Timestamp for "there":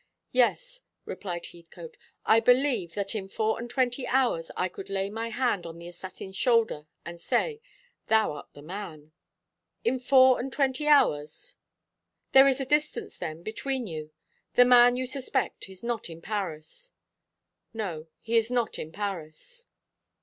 12.31-12.47